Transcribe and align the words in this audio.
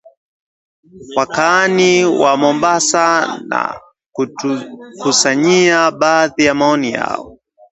wakaazi 1.15 2.05
wa 2.05 2.37
Mombasa 2.37 3.37
na 3.47 3.81
kutukusanyia 4.11 5.91
baadhi 5.91 6.45
ya 6.45 6.53
maoni 6.53 6.91
yao 6.91 7.37